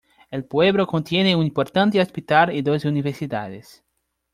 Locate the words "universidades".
2.85-3.83